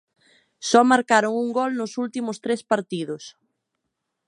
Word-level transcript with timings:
Só 0.69 0.81
marcaron 0.91 1.33
un 1.43 1.47
gol 1.57 1.71
nos 1.79 1.91
últimos 2.03 2.37
tres 2.45 2.61
partidos. 2.71 3.23